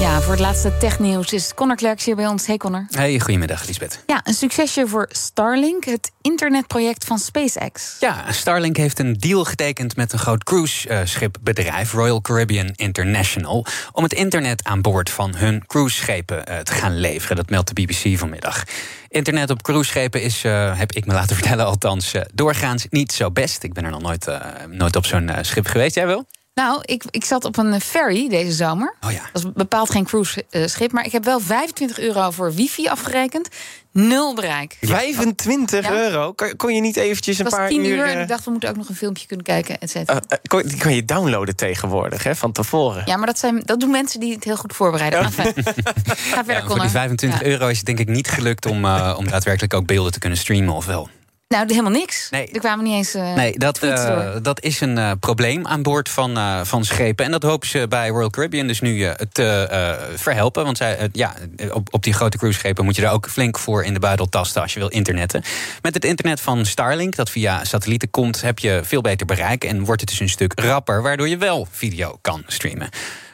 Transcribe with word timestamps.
Ja, 0.00 0.20
voor 0.20 0.32
het 0.32 0.40
laatste 0.40 0.76
technieuws 0.78 1.32
is 1.32 1.54
Connor 1.54 1.76
Klerks 1.76 2.04
hier 2.04 2.16
bij 2.16 2.26
ons. 2.26 2.46
Hey 2.46 2.56
Connor. 2.56 2.86
Hey, 2.90 3.20
goedemiddag 3.20 3.66
Lisbeth. 3.66 4.02
Ja, 4.06 4.20
een 4.24 4.34
succesje 4.34 4.86
voor 4.88 5.08
Starlink, 5.10 5.84
het 5.84 6.12
internetproject 6.20 7.04
van 7.04 7.18
SpaceX. 7.18 7.96
Ja, 8.00 8.32
Starlink 8.32 8.76
heeft 8.76 8.98
een 8.98 9.14
deal 9.14 9.44
getekend 9.44 9.96
met 9.96 10.12
een 10.12 10.18
groot 10.18 10.44
cruiseschipbedrijf, 10.44 11.92
Royal 11.92 12.20
Caribbean 12.20 12.72
International, 12.76 13.66
om 13.92 14.02
het 14.02 14.12
internet 14.12 14.64
aan 14.64 14.82
boord 14.82 15.10
van 15.10 15.36
hun 15.36 15.66
cruiseschepen 15.66 16.44
uh, 16.48 16.58
te 16.58 16.72
gaan 16.72 16.98
leveren. 16.98 17.36
Dat 17.36 17.50
meldt 17.50 17.74
de 17.74 17.82
BBC 17.82 18.18
vanmiddag. 18.18 18.64
Internet 19.08 19.50
op 19.50 19.62
cruiseschepen 19.62 20.22
is, 20.22 20.44
uh, 20.44 20.78
heb 20.78 20.92
ik 20.92 21.06
me 21.06 21.12
laten 21.12 21.36
vertellen, 21.40 21.66
althans 21.66 22.14
uh, 22.14 22.22
doorgaans 22.34 22.86
niet 22.90 23.12
zo 23.12 23.30
best. 23.30 23.62
Ik 23.62 23.72
ben 23.72 23.84
er 23.84 23.90
nog 23.90 24.02
nooit, 24.02 24.26
nooit 24.70 24.96
op 24.96 25.06
zo'n 25.06 25.30
schip 25.40 25.66
geweest. 25.66 25.94
Jij 25.94 26.06
wel? 26.06 26.26
Nou, 26.54 26.78
ik, 26.84 27.04
ik 27.10 27.24
zat 27.24 27.44
op 27.44 27.56
een 27.56 27.80
ferry 27.80 28.28
deze 28.28 28.52
zomer. 28.52 28.94
Oh 29.00 29.12
ja. 29.12 29.20
Dat 29.32 29.44
is 29.44 29.52
bepaald 29.54 29.90
geen 29.90 30.04
cruise-schip. 30.04 30.92
Maar 30.92 31.04
ik 31.06 31.12
heb 31.12 31.24
wel 31.24 31.40
25 31.40 31.98
euro 31.98 32.30
voor 32.30 32.54
wifi 32.54 32.88
afgerekend. 32.88 33.48
Nul 33.92 34.34
bereik. 34.34 34.76
25 34.80 35.84
Ja. 35.84 35.92
euro? 35.92 36.32
Kon, 36.32 36.56
kon 36.56 36.74
je 36.74 36.80
niet 36.80 36.96
eventjes 36.96 37.38
een 37.38 37.44
Het 37.44 37.52
was 37.52 37.60
paar 37.62 37.68
10 37.70 37.84
uur... 37.84 37.96
uur 37.96 38.04
en 38.04 38.14
eh, 38.16 38.20
ik 38.22 38.28
dacht, 38.28 38.44
we 38.44 38.50
moeten 38.50 38.68
ook 38.70 38.76
nog 38.76 38.88
een 38.88 38.94
filmpje 38.96 39.26
kunnen 39.26 39.46
kijken, 39.46 39.78
et 39.80 39.90
cetera. 39.90 40.18
eh, 40.18 40.22
eh, 40.28 40.38
kon- 40.48 40.62
die 40.62 40.78
kan 40.78 40.94
je 40.94 41.04
downloaden 41.04 41.56
tegenwoordig, 41.56 42.22
hè, 42.22 42.36
van 42.36 42.52
tevoren. 42.52 43.02
ja, 43.06 43.16
maar 43.16 43.26
dat, 43.26 43.38
zijn, 43.38 43.62
dat 43.64 43.80
doen 43.80 43.90
mensen 43.90 44.20
die 44.20 44.34
het 44.34 44.44
heel 44.44 44.56
goed 44.56 44.74
voorbereiden. 44.76 45.20
Enfin, 45.24 45.52
Ga 45.64 46.44
verder, 46.44 46.54
Ja, 46.54 46.66
voor 46.66 46.80
die 46.80 46.88
25 46.88 47.40
Ja. 47.40 47.46
euro 47.46 47.66
is 47.68 47.76
het 47.76 47.86
denk 47.86 47.98
ik 47.98 48.08
niet 48.08 48.28
gelukt 48.28 48.66
om, 48.66 48.84
uh, 48.84 49.14
om 49.18 49.28
daadwerkelijk 49.28 49.74
ook 49.74 49.86
beelden 49.86 50.12
te 50.12 50.18
kunnen 50.18 50.38
streamen, 50.38 50.74
of 50.74 50.86
wel? 50.86 51.08
Nou, 51.54 51.64
helemaal 51.68 51.90
niks. 51.92 52.30
Nee. 52.30 52.48
Er 52.52 52.60
kwamen 52.60 52.84
niet 52.84 52.94
eens. 52.94 53.14
Uh, 53.14 53.34
Nee, 53.34 53.58
dat, 53.58 53.82
uh, 53.84 54.06
door. 54.06 54.42
dat 54.42 54.62
is 54.62 54.80
een 54.80 54.96
uh, 54.96 55.10
probleem 55.20 55.66
aan 55.66 55.82
boord 55.82 56.08
van, 56.08 56.38
van 56.66 56.84
schepen. 56.84 57.24
En 57.24 57.30
dat 57.30 57.42
hopen 57.42 57.68
ze 57.68 57.86
bij 57.88 58.08
Royal 58.08 58.30
Caribbean 58.30 58.66
dus 58.66 58.80
nu 58.80 59.08
te 59.32 59.68
verhelpen. 60.14 60.64
Want 60.64 60.76
zij, 60.76 61.08
ja, 61.12 61.34
op, 61.72 61.88
op 61.94 62.02
die 62.02 62.12
grote 62.12 62.36
cruiseschepen 62.36 62.84
moet 62.84 62.96
je 62.96 63.02
daar 63.02 63.12
ook 63.12 63.28
flink 63.28 63.58
voor 63.58 63.84
in 63.84 63.94
de 63.94 64.00
buidel 64.00 64.28
tasten 64.28 64.62
als 64.62 64.72
je 64.72 64.78
wil 64.78 64.88
internetten. 64.88 65.42
Met 65.82 65.94
het 65.94 66.04
internet 66.04 66.40
van 66.40 66.66
Starlink, 66.66 67.16
dat 67.16 67.30
via 67.30 67.64
satellieten 67.64 68.10
komt, 68.10 68.40
heb 68.40 68.58
je 68.58 68.80
veel 68.84 69.00
beter 69.00 69.26
bereik. 69.26 69.64
En 69.64 69.84
wordt 69.84 70.00
het 70.00 70.10
dus 70.10 70.20
een 70.20 70.28
stuk 70.28 70.60
rapper, 70.60 71.02
waardoor 71.02 71.28
je 71.28 71.36
wel 71.36 71.68
video 71.70 72.18
kan 72.20 72.42
streamen. 72.46 72.88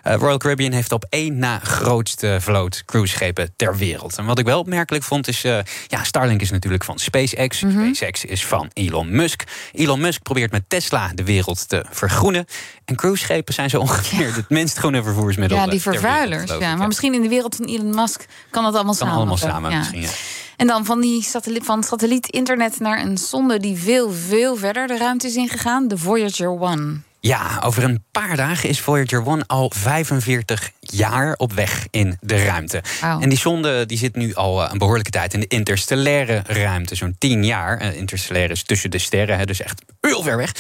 Uh, 0.07 0.15
Royal 0.15 0.39
Caribbean 0.39 0.73
heeft 0.73 0.93
op 0.93 1.05
één 1.09 1.39
na 1.39 1.59
grootste 1.59 2.37
vloot 2.41 2.83
cruiseschepen 2.85 3.53
ter 3.57 3.77
wereld. 3.77 4.19
En 4.19 4.25
wat 4.25 4.39
ik 4.39 4.45
wel 4.45 4.59
opmerkelijk 4.59 5.05
vond 5.05 5.29
is... 5.29 5.45
Uh, 5.45 5.59
ja, 5.87 6.05
Starlink 6.05 6.41
is 6.41 6.51
natuurlijk 6.51 6.85
van 6.85 6.99
SpaceX. 6.99 7.61
Mm 7.61 7.71
-hmm. 7.71 7.95
SpaceX 7.95 8.25
is 8.25 8.47
van 8.47 8.71
Elon 8.73 9.11
Musk. 9.11 9.43
Elon 9.73 10.01
Musk 10.01 10.23
probeert 10.23 10.53
met 10.53 10.63
Tesla 10.69 11.11
de 11.15 11.25
wereld 11.25 11.69
te 11.69 11.85
vergroenen. 11.91 12.45
En 12.85 12.97
cruiseschepen 12.97 13.55
zijn 13.55 13.71
zo 13.71 13.81
ongeveer 13.81 14.27
ja. 14.27 14.33
het 14.33 14.49
minst 14.49 14.79
groene 14.79 15.03
vervoersmiddel. 15.03 15.59
Ja, 15.59 15.67
die 15.67 15.81
vervuilers. 15.81 16.43
Wereld, 16.43 16.61
ja. 16.61 16.77
Maar 16.77 16.87
misschien 16.87 17.15
in 17.15 17.23
de 17.23 17.29
wereld 17.29 17.57
van 17.57 17.67
Elon 17.67 17.95
Musk 17.95 18.27
kan 18.51 18.65
dat 18.65 18.75
allemaal 18.75 18.95
kan 18.97 19.07
samen. 19.07 19.15
allemaal 19.15 19.37
samen 19.37 19.71
ja. 19.71 19.79
misschien, 19.79 20.01
ja. 20.01 20.11
En 20.57 20.67
dan 20.67 20.85
van, 20.85 21.01
die 21.01 21.23
satelliet, 21.23 21.65
van 21.65 21.83
satelliet-internet 21.83 22.81
naar 22.81 23.01
een 23.01 23.19
zonde 23.19 23.61
die 23.61 23.77
veel, 23.77 24.13
veel 24.13 24.57
verder 24.57 24.87
de 24.87 24.97
ruimte 24.97 25.27
is 25.27 25.35
ingegaan. 25.35 25.89
De 25.89 25.99
Voyager 25.99 26.61
1. 26.61 27.05
Ja, 27.27 27.61
over 27.65 27.85
een 27.85 28.05
paar 28.11 28.37
dagen 28.37 28.69
is 28.69 28.81
Voyager 28.81 29.27
1 29.27 29.47
al 29.47 29.73
45 29.75 30.71
jaar 30.93 31.35
op 31.37 31.53
weg 31.53 31.87
in 31.91 32.19
de 32.21 32.45
ruimte. 32.45 32.83
Wow. 33.01 33.23
En 33.23 33.29
die 33.29 33.39
zonde 33.39 33.87
die 33.87 33.99
zit 33.99 34.17
nu 34.17 34.35
al 34.35 34.71
een 34.71 34.79
behoorlijke 34.79 35.11
tijd 35.11 35.35
in 35.35 35.41
de 35.41 35.47
interstellaire 35.47 36.43
ruimte. 36.47 36.95
Zo'n 36.95 37.17
10 37.19 37.45
jaar. 37.45 37.83
Uh, 37.83 37.97
interstellaire 37.97 38.53
is 38.53 38.63
tussen 38.63 38.91
de 38.91 38.99
sterren, 38.99 39.47
dus 39.47 39.61
echt 39.61 39.83
heel 40.01 40.23
ver 40.23 40.37
weg. 40.37 40.53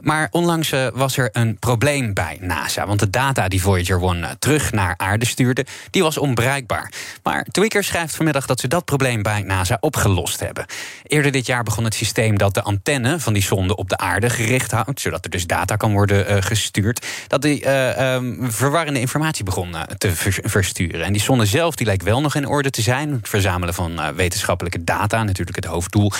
Maar 0.00 0.28
onlangs 0.30 0.72
uh, 0.72 0.86
was 0.94 1.16
er 1.16 1.28
een 1.32 1.58
probleem 1.58 2.14
bij 2.14 2.38
NASA. 2.40 2.86
Want 2.86 3.00
de 3.00 3.10
data 3.10 3.48
die 3.48 3.62
Voyager 3.62 4.02
1 4.02 4.18
uh, 4.18 4.30
terug 4.38 4.72
naar 4.72 4.94
aarde 4.96 5.26
stuurde, 5.26 5.66
die 5.90 6.02
was 6.02 6.18
onbruikbaar. 6.18 6.92
Maar 7.22 7.44
Twitter 7.44 7.84
schrijft 7.84 8.16
vanmiddag 8.16 8.46
dat 8.46 8.60
ze 8.60 8.68
dat 8.68 8.84
probleem 8.84 9.22
bij 9.22 9.42
NASA 9.42 9.76
opgelost 9.80 10.40
hebben. 10.40 10.66
Eerder 11.02 11.32
dit 11.32 11.46
jaar 11.46 11.62
begon 11.62 11.84
het 11.84 11.94
systeem 11.94 12.38
dat 12.38 12.54
de 12.54 12.62
antenne 12.62 13.20
van 13.20 13.32
die 13.32 13.42
zonde 13.42 13.76
op 13.76 13.88
de 13.88 13.96
aarde 13.96 14.30
gericht 14.30 14.70
houdt, 14.70 15.00
zodat 15.00 15.24
er 15.24 15.30
dus 15.30 15.46
data 15.46 15.76
kan 15.76 15.92
worden 15.92 16.42
gestuurd, 16.42 17.06
dat 17.26 17.42
die 17.42 17.70
um, 17.70 18.52
verwarrende 18.52 19.00
informatie 19.00 19.44
begon 19.44 19.73
te 19.98 20.14
ver 20.14 20.38
versturen. 20.42 21.04
En 21.04 21.12
die 21.12 21.22
zonde 21.22 21.46
zelf 21.46 21.74
die 21.74 21.86
lijkt 21.86 22.02
wel 22.02 22.20
nog 22.20 22.34
in 22.34 22.46
orde 22.46 22.70
te 22.70 22.82
zijn. 22.82 23.12
Het 23.12 23.28
verzamelen 23.28 23.74
van 23.74 24.14
wetenschappelijke 24.14 24.84
data, 24.84 25.22
natuurlijk 25.22 25.56
het 25.56 25.64
hoofddoel, 25.64 26.12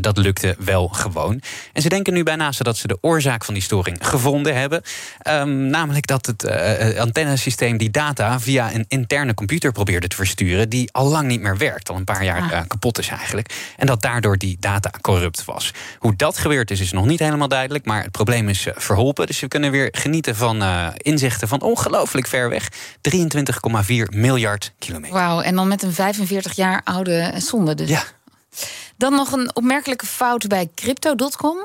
dat 0.00 0.16
lukte 0.16 0.56
wel 0.58 0.88
gewoon. 0.88 1.40
En 1.72 1.82
ze 1.82 1.88
denken 1.88 2.12
nu 2.12 2.22
bij 2.22 2.36
NASA 2.36 2.64
dat 2.64 2.76
ze 2.76 2.86
de 2.86 2.98
oorzaak 3.00 3.44
van 3.44 3.54
die 3.54 3.62
storing 3.62 3.96
gevonden 4.00 4.56
hebben. 4.56 4.82
Um, 5.28 5.66
namelijk 5.66 6.06
dat 6.06 6.26
het 6.26 6.44
uh, 6.44 7.00
antennesysteem 7.00 7.76
die 7.76 7.90
data 7.90 8.40
via 8.40 8.74
een 8.74 8.84
interne 8.88 9.34
computer 9.34 9.72
probeerde 9.72 10.08
te 10.08 10.16
versturen, 10.16 10.68
die 10.68 10.92
al 10.92 11.06
lang 11.06 11.28
niet 11.28 11.40
meer 11.40 11.56
werkt, 11.56 11.88
al 11.90 11.96
een 11.96 12.04
paar 12.04 12.24
jaar 12.24 12.42
ah. 12.42 12.50
uh, 12.52 12.60
kapot 12.66 12.98
is 12.98 13.08
eigenlijk. 13.08 13.72
En 13.76 13.86
dat 13.86 14.02
daardoor 14.02 14.36
die 14.36 14.56
data 14.60 14.90
corrupt 15.00 15.44
was. 15.44 15.72
Hoe 15.98 16.16
dat 16.16 16.38
gebeurd 16.38 16.70
is, 16.70 16.80
is 16.80 16.92
nog 16.92 17.06
niet 17.06 17.18
helemaal 17.18 17.48
duidelijk, 17.48 17.84
maar 17.84 18.02
het 18.02 18.12
probleem 18.12 18.48
is 18.48 18.66
verholpen. 18.74 19.26
Dus 19.26 19.40
we 19.40 19.48
kunnen 19.48 19.70
weer 19.70 19.88
genieten 19.92 20.36
van 20.36 20.62
inzichten 20.96 21.48
van 21.48 21.60
ongelooflijk 21.60 22.26
ver 22.26 22.48
weg. 22.48 22.68
23,4 23.00 24.16
miljard 24.16 24.72
kilometer. 24.78 25.14
Wauw, 25.14 25.40
en 25.40 25.54
dan 25.54 25.68
met 25.68 25.82
een 25.82 25.92
45 25.92 26.52
jaar 26.52 26.80
oude 26.84 27.32
zonde 27.36 27.74
dus. 27.74 27.88
Ja. 27.88 28.02
Dan 28.96 29.12
nog 29.12 29.32
een 29.32 29.56
opmerkelijke 29.56 30.06
fout 30.06 30.48
bij 30.48 30.70
crypto.com. 30.74 31.56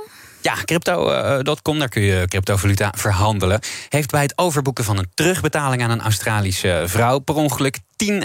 Ja, 0.41 0.55
crypto.com, 0.65 1.79
daar 1.79 1.89
kun 1.89 2.01
je 2.01 2.25
cryptovaluta 2.27 2.93
verhandelen. 2.97 3.59
Heeft 3.89 4.11
bij 4.11 4.21
het 4.21 4.37
overboeken 4.37 4.83
van 4.83 4.97
een 4.97 5.11
terugbetaling 5.13 5.83
aan 5.83 5.89
een 5.89 6.01
Australische 6.01 6.83
vrouw 6.85 7.19
per 7.19 7.35
ongeluk 7.35 7.79
10,5 7.79 8.19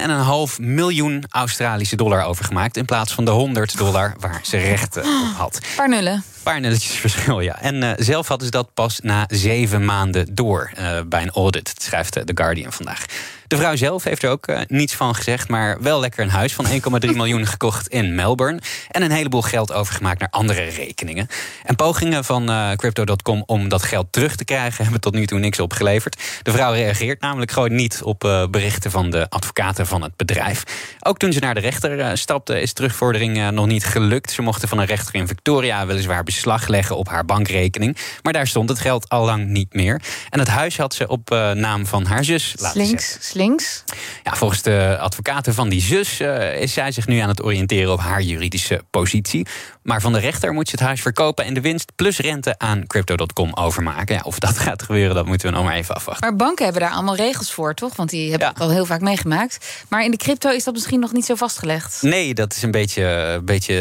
miljoen 0.57 1.23
Australische 1.29 1.95
dollar 1.95 2.23
overgemaakt. 2.23 2.77
In 2.77 2.85
plaats 2.85 3.13
van 3.13 3.25
de 3.25 3.31
100 3.31 3.77
dollar 3.77 4.15
waar 4.19 4.39
ze 4.43 4.57
rechten 4.57 5.03
op 5.03 5.33
had. 5.37 5.59
Paar 5.75 5.89
nullen. 5.89 6.23
Paar 6.43 6.59
nulletjes 6.59 6.91
verschil, 6.91 7.39
ja. 7.39 7.61
En 7.61 7.75
uh, 7.75 7.91
zelf 7.97 8.27
hadden 8.27 8.45
ze 8.45 8.51
dat 8.51 8.73
pas 8.73 8.99
na 8.99 9.25
zeven 9.27 9.85
maanden 9.85 10.35
door 10.35 10.71
uh, 10.79 10.99
bij 11.05 11.21
een 11.21 11.29
audit. 11.29 11.73
Schrijft 11.77 12.17
uh, 12.17 12.23
The 12.23 12.31
Guardian 12.35 12.73
vandaag. 12.73 13.05
De 13.47 13.57
vrouw 13.57 13.75
zelf 13.75 14.03
heeft 14.03 14.23
er 14.23 14.29
ook 14.29 14.47
niets 14.67 14.95
van 14.95 15.15
gezegd, 15.15 15.49
maar 15.49 15.81
wel 15.81 15.99
lekker 15.99 16.23
een 16.23 16.29
huis 16.29 16.53
van 16.53 16.65
1,3 16.65 16.71
miljoen 17.15 17.45
gekocht 17.45 17.87
in 17.87 18.15
Melbourne. 18.15 18.59
En 18.91 19.01
een 19.01 19.11
heleboel 19.11 19.41
geld 19.41 19.73
overgemaakt 19.73 20.19
naar 20.19 20.29
andere 20.29 20.63
rekeningen. 20.63 21.27
En 21.63 21.75
pogingen 21.75 22.23
van 22.23 22.49
uh, 22.49 22.71
Crypto.com 22.71 23.43
om 23.45 23.69
dat 23.69 23.83
geld 23.83 24.07
terug 24.11 24.35
te 24.35 24.45
krijgen 24.45 24.79
hebben 24.83 25.01
tot 25.01 25.13
nu 25.13 25.25
toe 25.25 25.39
niks 25.39 25.59
opgeleverd. 25.59 26.21
De 26.41 26.51
vrouw 26.51 26.73
reageert 26.73 27.21
namelijk 27.21 27.51
gewoon 27.51 27.75
niet 27.75 28.01
op 28.03 28.23
uh, 28.23 28.47
berichten 28.47 28.91
van 28.91 29.09
de 29.09 29.29
advocaten 29.29 29.87
van 29.87 30.01
het 30.01 30.15
bedrijf. 30.15 30.63
Ook 30.99 31.17
toen 31.17 31.33
ze 31.33 31.39
naar 31.39 31.53
de 31.53 31.59
rechter 31.59 31.99
uh, 31.99 32.09
stapte, 32.13 32.61
is 32.61 32.73
terugvordering 32.73 33.51
nog 33.51 33.67
niet 33.67 33.85
gelukt. 33.85 34.31
Ze 34.31 34.41
mochten 34.41 34.67
van 34.67 34.77
een 34.77 34.85
rechter 34.85 35.15
in 35.15 35.27
Victoria 35.27 35.85
weliswaar 35.85 36.23
beslag 36.23 36.67
leggen 36.67 36.97
op 36.97 37.09
haar 37.09 37.25
bankrekening. 37.25 37.97
Maar 38.21 38.33
daar 38.33 38.47
stond 38.47 38.69
het 38.69 38.79
geld 38.79 39.09
al 39.09 39.25
lang 39.25 39.47
niet 39.47 39.73
meer. 39.73 40.01
En 40.29 40.39
het 40.39 40.47
huis 40.47 40.77
had 40.77 40.93
ze 40.93 41.07
op 41.07 41.29
naam 41.53 41.85
van 41.85 42.05
haar 42.05 42.23
zus 42.23 42.53
laten 42.59 42.85
Slinks, 42.85 43.03
zetten. 43.11 43.29
slinks. 43.29 43.83
Ja, 44.23 44.35
volgens 44.35 44.61
de 44.61 44.97
advocaten 44.99 45.53
van 45.53 45.69
die 45.69 45.81
zus 45.81 46.19
is 46.59 46.73
zij 46.73 46.91
zich 46.91 47.07
nu 47.07 47.17
aan 47.17 47.29
het 47.29 47.43
oriënteren 47.43 47.91
op 47.91 47.99
haar 47.99 48.21
juridische 48.21 48.80
positie. 48.89 49.47
Maar 49.83 50.01
van 50.01 50.13
de 50.13 50.19
rechter 50.19 50.53
moet 50.53 50.69
ze 50.69 50.75
het 50.75 50.85
huis 50.85 51.01
verkopen 51.01 51.45
en 51.45 51.53
de 51.53 51.61
winst 51.61 51.91
plus 51.95 52.17
rente 52.19 52.55
aan 52.57 52.87
crypto.com 52.87 53.53
overmaken. 53.53 54.15
Ja, 54.15 54.21
of 54.23 54.39
dat 54.39 54.57
gaat 54.67 54.83
gebeuren, 54.83 55.15
dat 55.15 55.25
moeten 55.25 55.49
we 55.49 55.55
nog 55.55 55.63
maar 55.65 55.75
even 55.75 55.95
afwachten. 55.95 56.27
Maar 56.27 56.37
banken 56.37 56.63
hebben 56.63 56.81
daar 56.81 56.91
allemaal 56.91 57.15
regels 57.15 57.51
voor, 57.51 57.73
toch? 57.73 57.95
Want 57.95 58.09
die 58.09 58.29
hebben 58.29 58.47
Ja. 58.47 58.53
het 58.53 58.61
al 58.63 58.69
heel 58.71 58.85
vaak 58.85 59.01
meegemaakt. 59.01 59.83
Maar 59.89 60.03
in 60.03 60.11
de 60.11 60.17
crypto 60.17 60.49
is 60.49 60.63
dat 60.63 60.73
misschien 60.73 60.99
nog 60.99 61.11
niet 61.13 61.25
zo 61.25 61.35
vastgelegd. 61.35 62.01
Nee, 62.01 62.33
dat 62.33 62.55
is 62.55 62.61
een 62.61 62.71
beetje, 62.71 63.03
een 63.03 63.45
beetje 63.45 63.73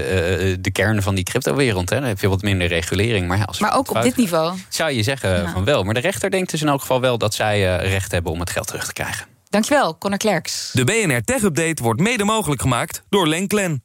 uh, 0.51 0.57
de 0.61 0.71
kern 0.71 1.03
van 1.03 1.15
die 1.15 1.25
cryptowereld. 1.25 1.91
Hè. 1.91 1.99
Dan 2.01 2.09
heb 2.09 2.21
je 2.21 2.29
wat 2.29 2.43
minder 2.43 2.67
regulering. 2.69 3.29
Maar, 3.29 3.39
ja, 3.39 3.45
als 3.45 3.59
Maar 3.59 3.77
ook 3.77 3.91
op 3.91 4.03
dit 4.03 4.17
niveau. 4.17 4.59
Zou 4.69 4.91
je 4.93 5.03
zeggen 5.03 5.43
Ja. 5.43 5.51
van 5.53 5.65
wel. 5.65 5.83
Maar 5.83 5.95
de 5.95 6.01
rechter 6.01 6.31
denkt 6.31 6.51
dus 6.51 6.61
in 6.63 6.69
elk 6.69 6.81
geval 6.81 7.01
wel 7.01 7.19
dat 7.19 7.35
zij 7.35 7.81
uh, 7.83 7.91
recht 7.91 8.13
hebben 8.13 8.33
om 8.33 8.41
het 8.41 8.51
geld 8.51 8.67
terug 8.67 8.87
te 8.87 8.93
krijgen. 8.93 9.27
Dankjewel, 9.49 9.99
Connor 9.99 10.19
Klerks. 10.19 10.71
De 10.73 10.85
BNR 10.85 11.23
Tech 11.25 11.43
Update 11.43 11.83
wordt 11.83 12.01
mede 12.01 12.25
mogelijk 12.25 12.61
gemaakt 12.61 13.03
door 13.09 13.29
Lenklen. 13.29 13.85